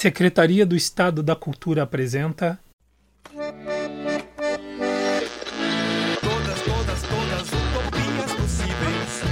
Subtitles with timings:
[0.00, 2.60] Secretaria do Estado da Cultura apresenta.
[6.20, 9.22] Todas, todas, todas utopias possíveis.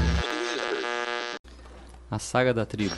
[2.10, 2.97] A Saga da Tribo.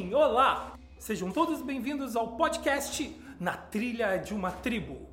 [0.00, 0.14] Bem!
[0.14, 0.72] Olá!
[0.98, 5.08] Sejam todos bem-vindos ao podcast Na Trilha de uma Tribo.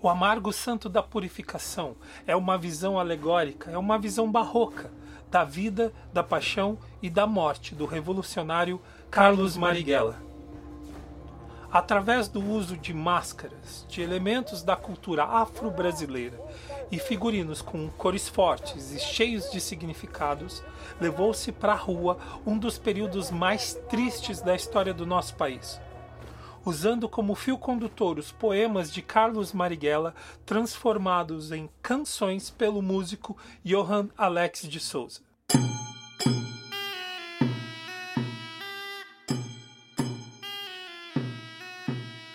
[0.00, 4.90] O amargo santo da purificação é uma visão alegórica, é uma visão barroca
[5.30, 10.20] da vida, da paixão e da morte do revolucionário Carlos Marighella.
[11.70, 16.38] Através do uso de máscaras, de elementos da cultura afro-brasileira
[16.92, 20.62] e figurinos com cores fortes e cheios de significados,
[21.00, 25.80] levou-se para a rua um dos períodos mais tristes da história do nosso país
[26.64, 30.14] usando como fio condutor os poemas de Carlos Marighella
[30.46, 35.20] transformados em canções pelo músico Johann Alex de Souza.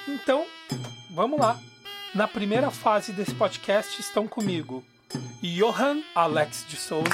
[0.07, 0.45] Então,
[1.11, 1.57] vamos lá.
[2.17, 4.83] Na primeira fase desse podcast estão comigo
[5.39, 7.05] Johann Alex de Souza.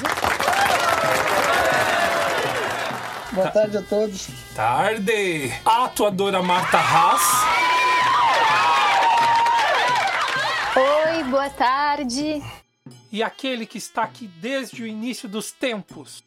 [3.34, 4.30] Boa tarde a todos.
[4.56, 5.52] Tarde!
[5.66, 7.22] A atuadora Marta Haas.
[10.78, 12.42] Oi, boa tarde.
[13.12, 16.24] E aquele que está aqui desde o início dos tempos.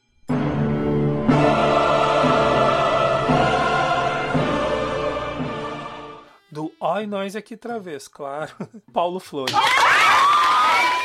[6.78, 8.52] Oi Nós Aqui Travês, claro.
[8.92, 9.54] Paulo Flores.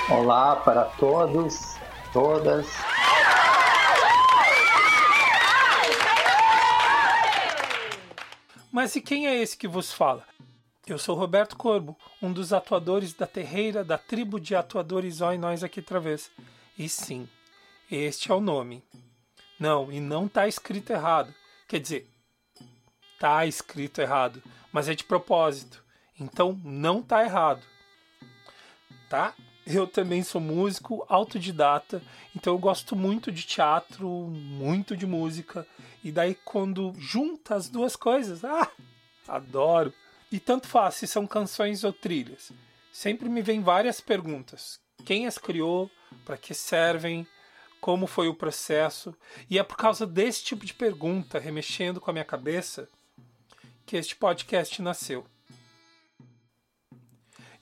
[0.09, 1.77] Olá para todos,
[2.11, 2.67] todas.
[8.69, 10.25] Mas e quem é esse que vos fala?
[10.85, 15.63] Eu sou Roberto Corbo, um dos atuadores da terreira da tribo de atuadores Oi Nós
[15.63, 16.29] Aqui Travês.
[16.77, 17.29] E sim,
[17.89, 18.83] este é o nome.
[19.57, 21.33] Não, e não tá escrito errado.
[21.65, 22.10] Quer dizer,
[23.21, 24.41] tá escrito errado,
[24.73, 25.83] mas é de propósito.
[26.19, 27.61] Então não tá errado.
[29.07, 29.35] Tá?
[29.67, 32.01] Eu também sou músico, autodidata,
[32.35, 35.67] então eu gosto muito de teatro, muito de música.
[36.03, 38.67] E daí quando junta as duas coisas, ah,
[39.27, 39.93] adoro.
[40.31, 42.51] E tanto faz se são canções ou trilhas.
[42.91, 44.79] Sempre me vem várias perguntas.
[45.05, 45.91] Quem as criou?
[46.25, 47.27] Para que servem?
[47.79, 49.15] Como foi o processo?
[49.47, 52.89] E é por causa desse tipo de pergunta, remexendo com a minha cabeça,
[53.91, 55.25] que este podcast nasceu.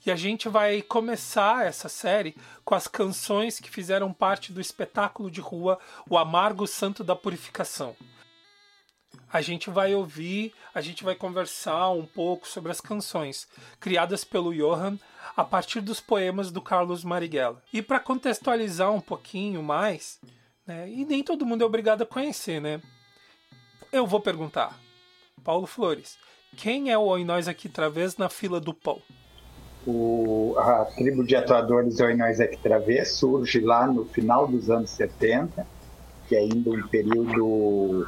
[0.06, 5.32] E a gente vai começar essa série com as canções que fizeram parte do espetáculo
[5.32, 7.96] de rua O Amargo Santo da Purificação.
[9.34, 13.48] A gente vai ouvir, a gente vai conversar um pouco sobre as canções
[13.80, 15.00] criadas pelo Johann
[15.36, 17.64] a partir dos poemas do Carlos Marighella.
[17.74, 20.20] E para contextualizar um pouquinho mais,
[20.68, 22.80] né, e nem todo mundo é obrigado a conhecer, né?
[23.92, 24.80] Eu vou perguntar,
[25.40, 26.18] Paulo Flores,
[26.56, 29.02] quem é o Oi Nós Aqui Travês na fila do pão?
[29.88, 34.90] O, a tribo de atuadores Oi Nós Aqui Travês surge lá no final dos anos
[34.92, 35.66] 70,
[36.28, 38.06] que é ainda um período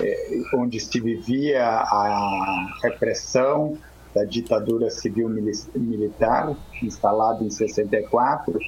[0.00, 3.78] é, onde se vivia a repressão
[4.14, 5.28] da ditadura civil
[5.74, 8.58] militar instalada em 64.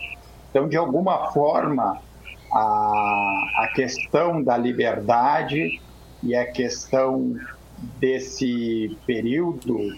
[0.51, 2.01] Então, de alguma forma,
[2.53, 5.81] a, a questão da liberdade
[6.23, 7.37] e a questão
[7.99, 9.97] desse período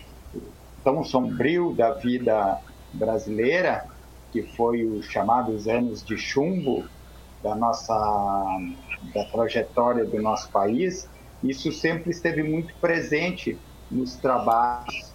[0.82, 2.58] tão sombrio da vida
[2.92, 3.86] brasileira,
[4.32, 6.84] que foi os chamados anos de chumbo
[7.42, 7.94] da nossa
[9.14, 11.08] da trajetória do nosso país,
[11.42, 13.56] isso sempre esteve muito presente
[13.90, 15.14] nos trabalhos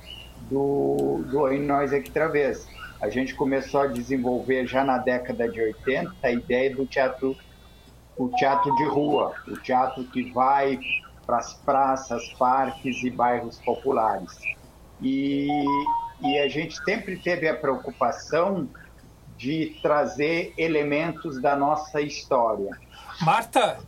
[0.49, 2.65] do, do Nós Aqui Travês.
[3.01, 7.35] A gente começou a desenvolver já na década de 80 a ideia do teatro,
[8.15, 10.79] o teatro de rua, o teatro que vai
[11.25, 14.31] para as praças, parques e bairros populares.
[15.01, 15.47] E,
[16.21, 18.69] e a gente sempre teve a preocupação
[19.37, 22.71] de trazer elementos da nossa história.
[23.21, 23.79] Marta,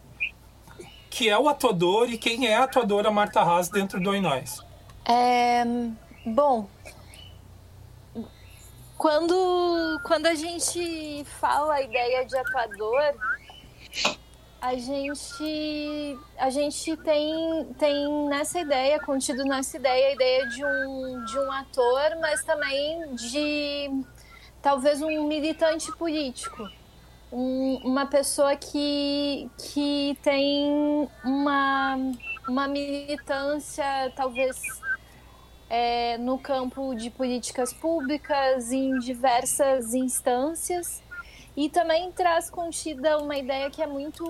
[1.10, 4.64] que é o atuador e quem é a atuadora Marta Haas dentro do Oi Nós?
[5.08, 5.64] É,
[6.26, 6.68] bom,
[8.98, 13.14] Quando, quando a gente fala a ideia de atuador,
[14.62, 21.26] a gente a gente tem tem nessa ideia contido nessa ideia a ideia de um
[21.26, 24.04] de um ator mas também de
[24.62, 26.68] talvez um militante político.
[27.32, 31.98] Um, uma pessoa que que tem uma
[32.48, 33.86] uma militância
[34.16, 34.58] talvez
[35.70, 41.04] é, no campo de políticas públicas em diversas instâncias
[41.56, 44.24] e também traz contida uma ideia que é muito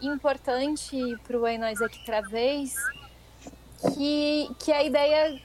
[0.00, 0.96] importante
[1.26, 2.74] para o Ei Nós Aqui Travês,
[3.94, 5.42] que, que é a ideia,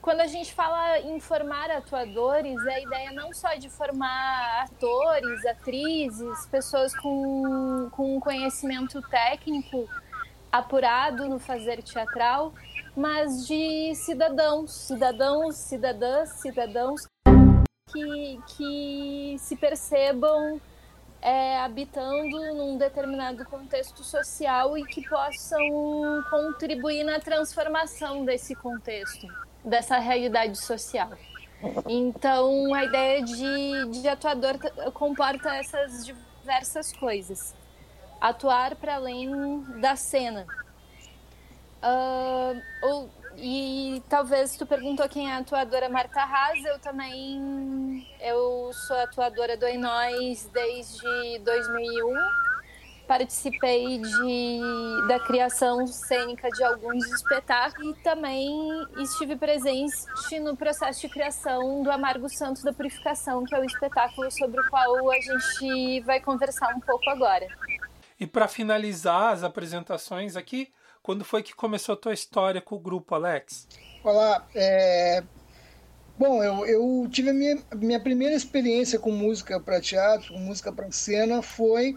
[0.00, 5.44] quando a gente fala em formar atuadores, é a ideia não só de formar atores,
[5.44, 9.86] atrizes, pessoas com, com conhecimento técnico
[10.50, 12.54] apurado no fazer teatral,
[12.96, 17.11] mas de cidadãos, cidadãos, cidadãs, cidadãos
[17.92, 20.60] que, que se percebam
[21.20, 25.60] é, habitando num determinado contexto social e que possam
[26.28, 29.26] contribuir na transformação desse contexto,
[29.64, 31.10] dessa realidade social.
[31.88, 34.58] Então, a ideia de, de atuador
[34.92, 37.54] comporta essas diversas coisas.
[38.20, 40.44] Atuar para além da cena.
[41.82, 48.70] Uh, ou e talvez tu perguntou quem é a atuadora Marta Haas, eu também eu
[48.72, 52.14] sou atuadora do Enóis desde 2001.
[53.06, 54.60] Participei de,
[55.08, 58.48] da criação cênica de alguns espetáculos e também
[58.98, 64.30] estive presente no processo de criação do Amargo Santo da Purificação, que é o espetáculo
[64.30, 67.46] sobre o qual a gente vai conversar um pouco agora.
[68.18, 72.78] E para finalizar as apresentações aqui, quando foi que começou a tua história com o
[72.78, 73.66] grupo, Alex?
[74.04, 75.22] Olá, é...
[76.18, 80.70] Bom, eu, eu tive a minha, minha primeira experiência com música para teatro, com música
[80.70, 81.96] para cena, foi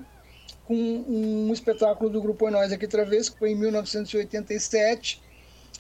[0.65, 5.21] com um espetáculo do Grupo Nós Aqui Travês, que foi em 1987,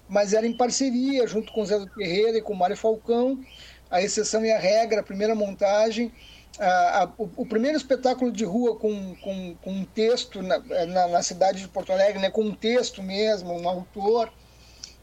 [0.07, 3.43] mas era em parceria, junto com Zé do Ferreira e com Mário Falcão,
[3.89, 6.13] a exceção e a regra, a primeira montagem,
[6.59, 11.07] a, a, o, o, primeiro espetáculo de rua com, com, com um texto na, na,
[11.07, 14.31] na, cidade de Porto Alegre, né, com um texto mesmo, um autor,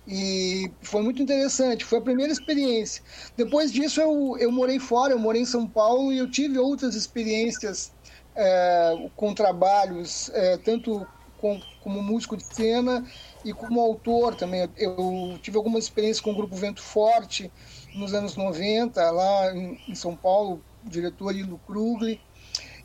[0.07, 3.03] e foi muito interessante, foi a primeira experiência.
[3.37, 6.95] Depois disso eu, eu morei fora, eu morei em São Paulo e eu tive outras
[6.95, 7.93] experiências
[8.35, 11.07] é, com trabalhos, é, tanto
[11.39, 13.05] com, como músico de cena
[13.45, 14.69] e como autor também.
[14.77, 17.53] Eu, eu tive algumas experiências com o Grupo Vento Forte
[17.95, 22.21] nos anos 90, lá em, em São Paulo, diretor Ilo Krugli.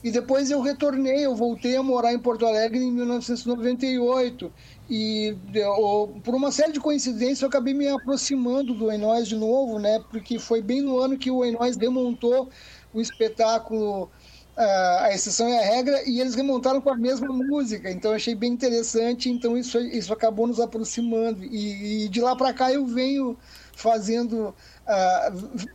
[0.04, 4.54] E depois eu retornei, eu voltei a morar em Porto Alegre em 1998.
[4.90, 9.80] E eu, por uma série de coincidências eu acabei me aproximando do Enóis de novo,
[9.80, 10.00] né?
[10.12, 12.50] Porque foi bem no ano que o Enóis remontou
[12.94, 14.10] o espetáculo
[14.58, 18.54] a exceção é a regra e eles remontaram com a mesma música então achei bem
[18.54, 23.38] interessante então isso isso acabou nos aproximando e, e de lá para cá eu venho
[23.76, 24.56] fazendo
[24.88, 25.68] uh,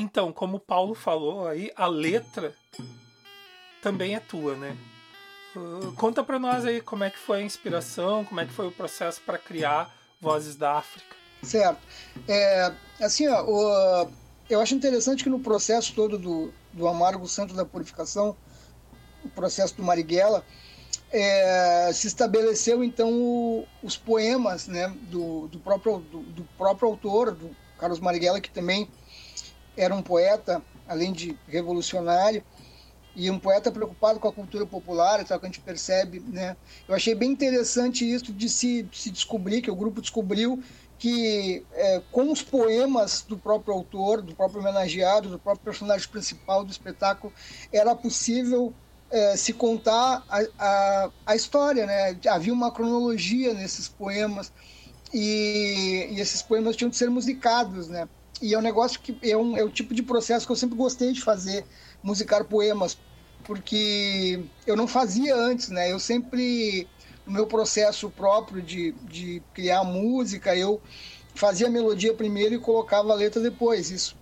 [0.00, 2.54] Então, como o Paulo falou aí, a letra
[3.82, 4.76] também é tua, né?
[5.56, 8.68] Uh, conta pra nós aí como é que foi a inspiração, como é que foi
[8.68, 11.16] o processo para criar Vozes da África.
[11.42, 11.80] Certo.
[12.28, 14.08] É, assim, ó, o-
[14.48, 18.36] eu acho interessante que no processo todo do, do Amargo Santo da Purificação,
[19.24, 20.44] o processo do Marighella,
[21.10, 27.32] é, se estabeleceu então o- os poemas né, do, do, próprio, do, do próprio autor,
[27.32, 28.88] do Carlos Marighella, que também
[29.78, 32.42] era um poeta, além de revolucionário,
[33.14, 36.56] e um poeta preocupado com a cultura popular, então que a gente percebe, né?
[36.86, 40.62] Eu achei bem interessante isso de se, se descobrir, que o grupo descobriu
[40.98, 46.64] que é, com os poemas do próprio autor, do próprio homenageado, do próprio personagem principal
[46.64, 47.32] do espetáculo,
[47.72, 48.72] era possível
[49.10, 52.18] é, se contar a, a, a história, né?
[52.28, 54.52] Havia uma cronologia nesses poemas
[55.12, 58.08] e, e esses poemas tinham de ser musicados, né?
[58.40, 60.76] E é um negócio que é, um, é o tipo de processo que eu sempre
[60.76, 61.64] gostei de fazer,
[62.02, 62.96] musicar poemas,
[63.44, 65.90] porque eu não fazia antes, né?
[65.90, 66.88] Eu sempre,
[67.26, 70.80] no meu processo próprio de, de criar música, eu
[71.34, 73.90] fazia a melodia primeiro e colocava a letra depois.
[73.90, 74.16] Isso.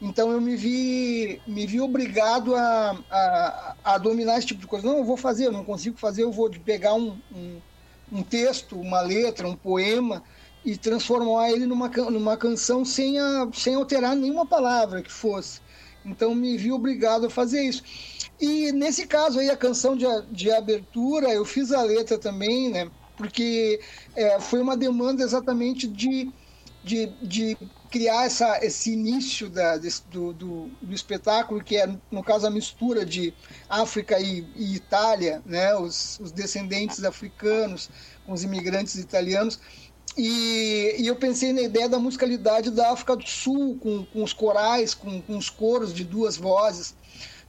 [0.00, 4.86] Então eu me vi, me vi obrigado a, a, a dominar esse tipo de coisa.
[4.86, 7.60] Não, eu vou fazer, eu não consigo fazer, eu vou pegar um, um,
[8.10, 10.22] um texto, uma letra, um poema
[10.64, 15.60] e transformar ele numa, numa canção sem, a, sem alterar nenhuma palavra que fosse.
[16.04, 17.82] Então me vi obrigado a fazer isso.
[18.40, 22.90] E nesse caso aí, a canção de, de abertura, eu fiz a letra também, né?
[23.16, 23.80] Porque
[24.16, 26.32] é, foi uma demanda exatamente de,
[26.82, 27.56] de, de
[27.88, 32.50] criar essa, esse início da, desse, do, do, do, espetáculo, que é, no caso, a
[32.50, 33.32] mistura de
[33.68, 35.76] África e, e Itália, né?
[35.76, 37.90] os, os descendentes africanos
[38.24, 39.60] com os imigrantes italianos.
[40.16, 44.32] E, e, eu pensei na ideia da musicalidade da África do Sul, com, com os
[44.32, 46.94] corais, com, com, os coros de duas vozes.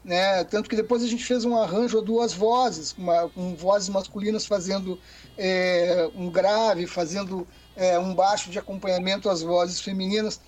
[0.04, 0.44] Né?
[0.46, 4.46] Tanto que depois a gente fez um arranjo a duas vozes, uma, com vozes masculinas
[4.46, 5.00] fazendo
[5.38, 10.40] é, um grave, fazendo é, um baixo de acompanhamento às vozes femininas,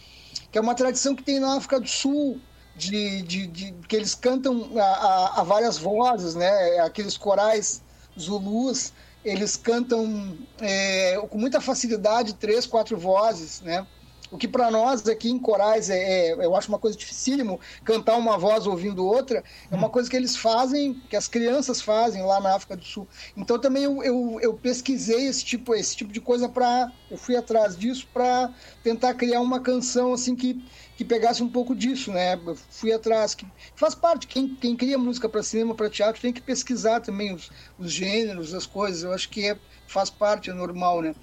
[0.52, 2.40] que é uma tradição que tem na África do Sul,
[2.76, 6.80] de, de, de que eles cantam a, a, a, várias vozes, né?
[6.80, 7.82] aqueles corais
[8.20, 8.92] zulus,
[9.26, 13.86] eles cantam é, com muita facilidade três, quatro vozes, né?
[14.32, 18.18] O que para nós aqui em corais é, é, eu acho uma coisa dificílimo, cantar
[18.18, 22.40] uma voz ouvindo outra, é uma coisa que eles fazem, que as crianças fazem lá
[22.40, 23.08] na África do Sul.
[23.38, 27.36] Então também eu, eu, eu pesquisei esse tipo, esse tipo de coisa para, eu fui
[27.36, 28.52] atrás disso para
[28.84, 30.64] tentar criar uma canção assim que,
[30.98, 32.34] que pegasse um pouco disso, né?
[32.34, 36.34] Eu fui atrás, que faz parte, quem, quem cria música para cinema, para teatro, tem
[36.34, 39.58] que pesquisar também os, os gêneros, as coisas, eu acho que é,
[39.88, 41.16] faz parte, é normal, né?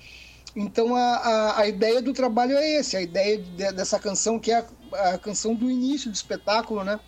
[0.54, 4.52] Então a, a, a, ideia do trabalho é esse, a ideia de, dessa canção, que
[4.52, 7.00] é a, a, canção do início do espetáculo, né?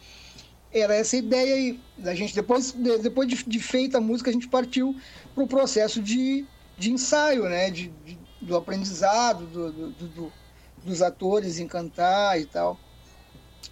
[0.72, 1.80] Era essa ideia aí.
[1.96, 4.96] Da gente, depois de, depois de, de feita a música, a gente partiu
[5.34, 6.46] para o processo de,
[6.78, 7.70] de ensaio, né?
[7.70, 10.32] De, de do aprendizado do, do, do,
[10.84, 12.78] dos atores em cantar e tal.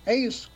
[0.05, 0.51] É isso.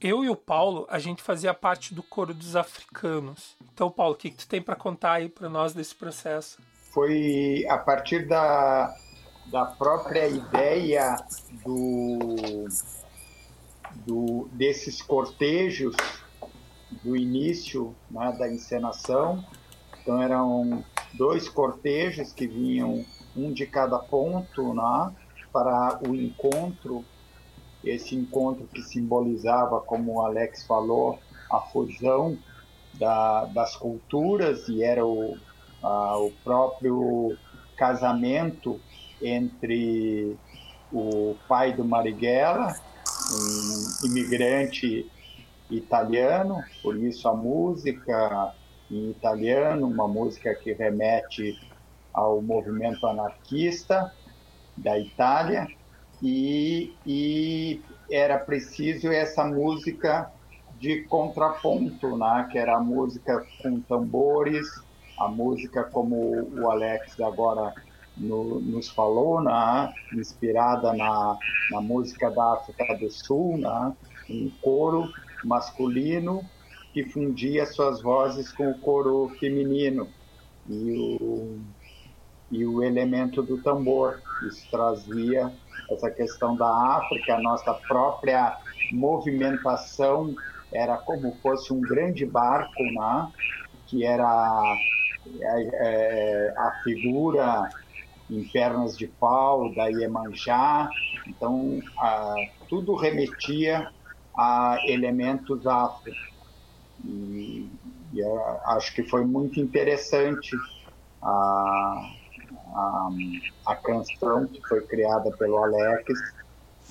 [0.00, 3.56] Eu e o Paulo, a gente fazia parte do coro dos africanos.
[3.72, 6.58] Então, Paulo, o que, que tu tem para contar aí para nós desse processo?
[6.98, 8.92] Foi a partir da,
[9.46, 11.14] da própria ideia
[11.64, 12.66] do,
[14.04, 15.94] do desses cortejos
[17.04, 19.44] do início né, da encenação.
[20.02, 20.84] Então eram
[21.14, 23.04] dois cortejos que vinham
[23.36, 25.14] um de cada ponto né,
[25.52, 27.04] para o encontro,
[27.84, 32.36] esse encontro que simbolizava, como o Alex falou, a fusão
[32.94, 35.38] da, das culturas e era o,
[35.82, 37.36] ah, o próprio
[37.76, 38.80] casamento
[39.22, 40.36] entre
[40.92, 42.74] o pai do Marighella,
[43.32, 45.10] um imigrante
[45.70, 48.54] italiano, por isso a música
[48.90, 51.58] em italiano, uma música que remete
[52.12, 54.12] ao movimento anarquista
[54.76, 55.68] da Itália,
[56.22, 60.30] e, e era preciso essa música
[60.78, 62.48] de contraponto, né?
[62.50, 64.66] que era a música com tambores,
[65.18, 67.74] a música, como o Alex agora
[68.16, 71.36] no, nos falou, né, inspirada na,
[71.70, 73.92] na música da África do Sul, né,
[74.30, 75.08] um coro
[75.44, 76.42] masculino
[76.92, 80.08] que fundia suas vozes com o coro feminino
[80.68, 81.60] e o,
[82.50, 84.20] e o elemento do tambor.
[84.46, 85.52] Isso trazia
[85.90, 88.56] essa questão da África, a nossa própria
[88.92, 90.34] movimentação
[90.72, 93.28] era como fosse um grande barco, né?
[93.86, 94.76] que era
[95.40, 97.68] é, é, a figura
[98.30, 100.88] em pernas de pau da Iemanjá,
[101.26, 102.34] então a,
[102.68, 103.90] tudo remetia
[104.36, 106.12] a elementos afro.
[107.04, 107.70] E,
[108.12, 108.22] e
[108.66, 110.56] acho que foi muito interessante
[111.22, 112.10] a,
[112.74, 113.08] a,
[113.66, 116.04] a canção que foi criada pelo Alex,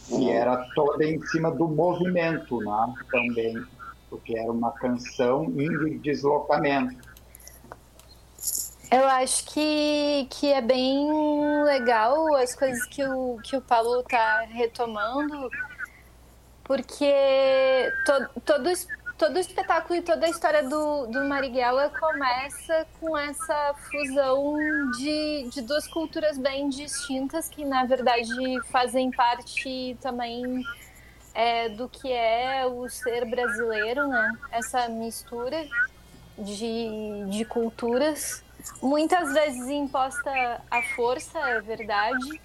[0.07, 3.53] que era toda em cima do movimento né, também,
[4.09, 7.06] porque era uma canção em deslocamento.
[8.89, 11.11] Eu acho que, que é bem
[11.63, 15.49] legal as coisas que o, que o Paulo está retomando,
[16.63, 18.69] porque to, todo,
[19.17, 24.55] todo o espetáculo e toda a história do, do Marighella começa com essa fusão
[24.91, 28.31] de, de duas culturas bem distintas que, na verdade,
[28.71, 30.63] fazem parte também
[31.33, 34.37] é, do que é o ser brasileiro, né?
[34.49, 35.67] Essa mistura
[36.37, 38.46] de, de culturas
[38.81, 42.41] muitas vezes imposta à força, é verdade,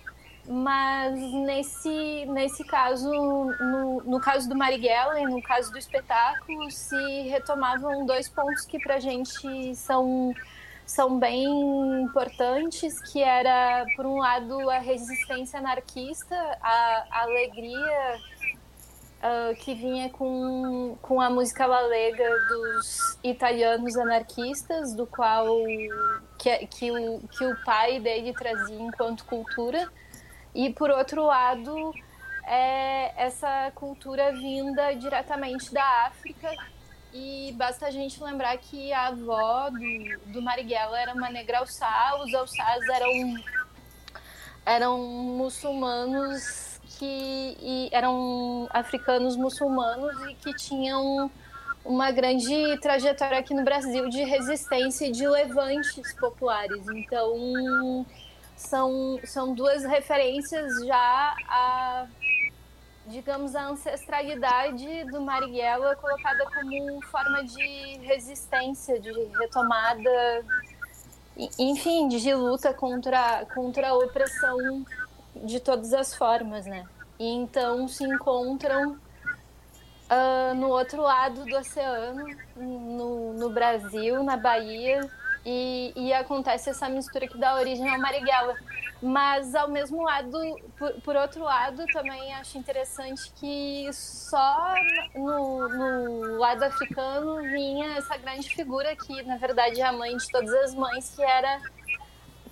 [0.48, 7.28] mas nesse, nesse caso, no, no caso do Marighella e no caso do espetáculo, se
[7.28, 10.35] retomavam dois pontos que para a gente são,
[10.85, 11.44] são bem
[12.02, 18.18] importantes, que era, por um lado, a resistência anarquista, a, a alegria
[19.22, 25.46] uh, que vinha com, com a música lalega dos italianos anarquistas, do qual
[26.38, 29.88] que, que, o, que o pai dele trazia enquanto cultura,
[30.54, 31.94] e por outro lado
[32.44, 36.50] é essa cultura vinda diretamente da África.
[37.14, 42.18] E basta a gente lembrar que a avó do, do Marighella era uma negra alçá,
[42.22, 43.37] os alçás eram
[44.64, 51.31] eram muçulmanos que eram africanos muçulmanos e que tinham
[51.85, 56.88] uma grande trajetória aqui no Brasil de resistência e de levantes populares.
[56.88, 58.07] Então,
[58.57, 62.07] são, são duas referências já a,
[63.07, 70.44] digamos, a ancestralidade do Marighella colocada como forma de resistência, de retomada,
[71.59, 74.85] enfim, de luta contra, contra a opressão
[75.34, 76.84] de todas as formas, né?
[77.18, 78.98] E então se encontram
[80.12, 85.08] uh, no outro lado do oceano, no, no Brasil, na Bahia,
[85.44, 88.54] e, e, acontece essa mistura que dá origem ao Marighella.
[89.02, 90.38] Mas, ao mesmo lado,
[90.78, 94.72] por, por, outro lado, também acho interessante que só
[95.12, 100.30] no, no, lado africano vinha essa grande figura que, na verdade, é a mãe de
[100.30, 101.60] todas as mães, que era,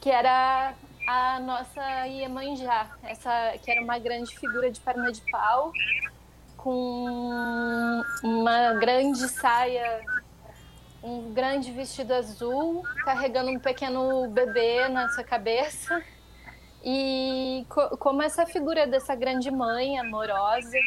[0.00, 0.74] que era
[1.11, 5.73] a nossa Iemanjá, essa que era uma grande figura de perna de pau,
[6.57, 10.03] com uma grande saia,
[11.03, 16.01] um grande vestido azul, carregando um pequeno bebê na sua cabeça.
[16.85, 20.79] E co como essa figura dessa grande mãe amorosa,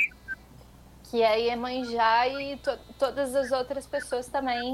[1.04, 4.74] que é Iemanjá, e to todas as outras pessoas também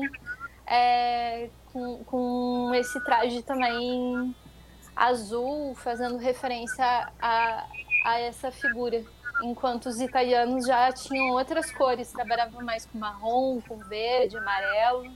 [0.68, 4.36] é, com, com esse traje também
[5.00, 6.86] azul, fazendo referência
[7.22, 7.66] a,
[8.04, 9.04] a essa figura.
[9.42, 15.10] Enquanto os italianos já tinham outras cores, trabalhavam mais com marrom, com verde, amarelo.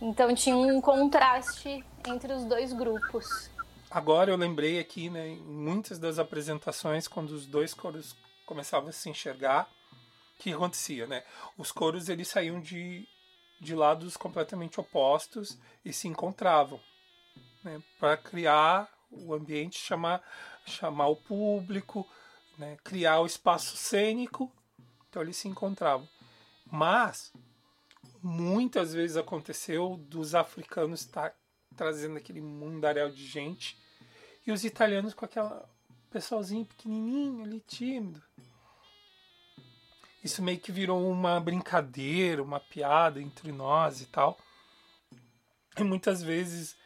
[0.00, 3.50] Então tinha um contraste entre os dois grupos.
[3.90, 8.92] Agora eu lembrei aqui, né, em muitas das apresentações, quando os dois coros começavam a
[8.92, 9.68] se enxergar,
[10.34, 11.22] o que acontecia, né?
[11.56, 13.06] Os coros eles saíam de,
[13.60, 16.80] de lados completamente opostos e se encontravam
[17.64, 20.22] né, para criar o ambiente, chamar,
[20.66, 22.06] chamar o público,
[22.58, 24.52] né, criar o espaço cênico.
[25.08, 26.08] Então eles se encontravam.
[26.70, 27.32] Mas
[28.22, 31.34] muitas vezes aconteceu dos africanos estar
[31.76, 33.78] trazendo aquele mundaréu de gente
[34.46, 35.68] e os italianos com aquela
[36.10, 38.22] pessoalzinho pequenininho ali, tímido.
[40.22, 44.38] Isso meio que virou uma brincadeira, uma piada entre nós e tal.
[45.76, 46.76] E muitas vezes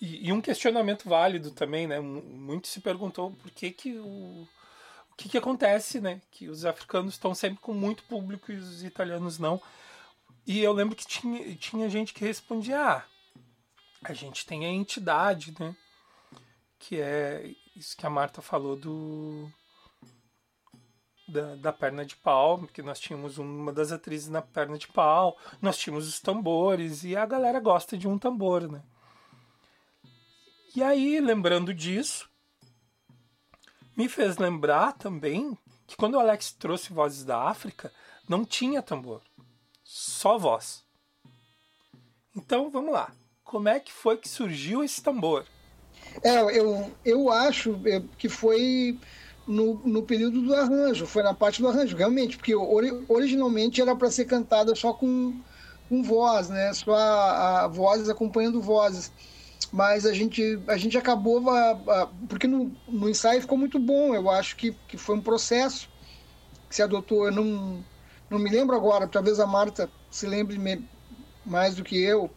[0.00, 1.98] e, e, um questionamento válido também, né?
[2.00, 4.48] Muito se perguntou por que que o,
[5.10, 6.20] o que que acontece, né?
[6.30, 9.60] Que os africanos estão sempre com muito público e os italianos não.
[10.46, 13.04] E eu lembro que tinha, tinha gente que respondia, ah,
[14.04, 15.76] a gente tem a entidade, né?
[16.78, 19.50] Que é isso que a Marta falou do
[21.28, 25.36] da, da perna de pau, que nós tínhamos uma das atrizes na perna de pau,
[25.60, 28.82] nós tínhamos os tambores e a galera gosta de um tambor, né?
[30.76, 32.28] E aí, lembrando disso,
[33.96, 37.90] me fez lembrar também que quando o Alex trouxe Vozes da África,
[38.28, 39.22] não tinha tambor,
[39.82, 40.84] só voz.
[42.36, 43.10] Então vamos lá.
[43.42, 45.46] Como é que foi que surgiu esse tambor?
[46.22, 48.98] É, eu, eu acho é, que foi
[49.46, 53.96] no, no período do arranjo, foi na parte do arranjo, realmente, porque ori, originalmente era
[53.96, 55.40] para ser cantada só com,
[55.88, 56.72] com voz, né?
[56.74, 59.10] Só a, a vozes acompanhando vozes
[59.72, 64.14] mas a gente, a gente acabou, a, a, porque no, no ensaio ficou muito bom,
[64.14, 65.88] eu acho que, que foi um processo
[66.68, 67.84] que se adotou, eu não,
[68.30, 70.58] não me lembro agora, talvez a Marta se lembre
[71.44, 72.30] mais do que eu,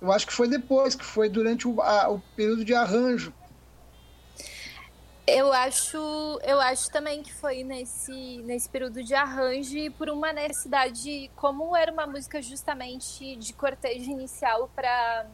[0.00, 3.32] eu acho que foi depois, que foi durante o, a, o período de arranjo.
[5.24, 5.96] Eu acho,
[6.42, 11.76] eu acho também que foi nesse, nesse período de arranjo e por uma necessidade, como
[11.76, 15.26] era uma música justamente de cortejo inicial para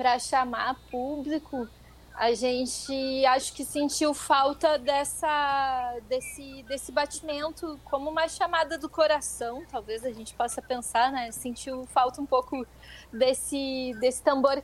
[0.00, 1.68] para chamar público,
[2.14, 9.62] a gente acho que sentiu falta dessa desse desse batimento como uma chamada do coração,
[9.70, 11.30] talvez a gente possa pensar, né?
[11.32, 12.66] Sentiu falta um pouco
[13.12, 14.62] desse desse tambor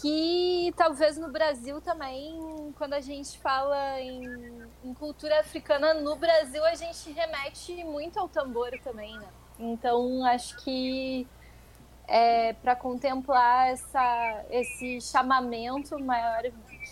[0.00, 6.64] que talvez no Brasil também, quando a gente fala em, em cultura africana, no Brasil
[6.64, 9.28] a gente remete muito ao tambor também, né?
[9.58, 11.28] Então acho que
[12.10, 16.42] é, para contemplar essa, esse chamamento maior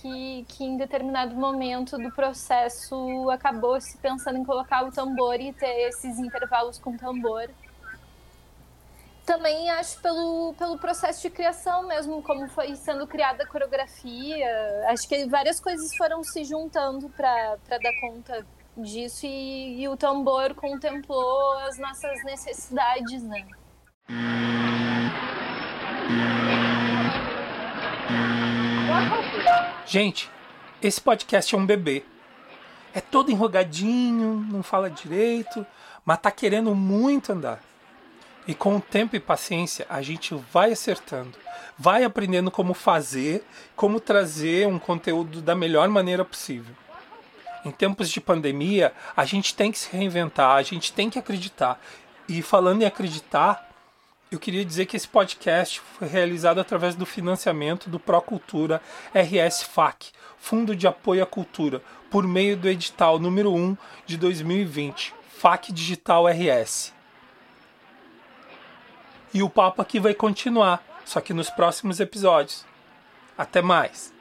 [0.00, 5.52] que, que em determinado momento do processo acabou se pensando em colocar o tambor e
[5.52, 7.50] ter esses intervalos com tambor.
[9.26, 14.46] Também acho pelo, pelo processo de criação mesmo, como foi sendo criada a coreografia.
[14.86, 20.54] Acho que várias coisas foram se juntando para dar conta disso e, e o tambor
[20.54, 23.46] contemplou as nossas necessidades, né?
[29.86, 30.30] Gente,
[30.82, 32.04] esse podcast é um bebê.
[32.94, 35.66] É todo enrugadinho, não fala direito,
[36.04, 37.60] mas tá querendo muito andar.
[38.46, 41.32] E com o tempo e paciência, a gente vai acertando,
[41.78, 43.44] vai aprendendo como fazer,
[43.76, 46.74] como trazer um conteúdo da melhor maneira possível.
[47.64, 51.78] Em tempos de pandemia, a gente tem que se reinventar, a gente tem que acreditar.
[52.26, 53.67] E falando em acreditar,
[54.30, 58.80] eu queria dizer que esse podcast foi realizado através do financiamento do Procultura
[59.14, 65.14] RS FAC, Fundo de Apoio à Cultura, por meio do edital número 1 de 2020,
[65.38, 66.92] FAC Digital RS.
[69.32, 72.64] E o papo aqui vai continuar, só que nos próximos episódios.
[73.36, 74.17] Até mais!